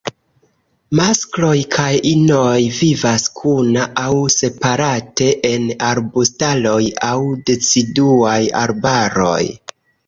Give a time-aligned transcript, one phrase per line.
[0.99, 7.17] Maskloj kaj inoj vivas kuna aŭ separate en arbustaroj aŭ
[7.53, 9.41] deciduaj arbaroj.